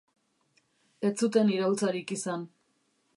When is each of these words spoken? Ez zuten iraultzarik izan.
Ez 1.09 1.11
zuten 1.25 1.53
iraultzarik 1.57 2.17
izan. 2.19 2.49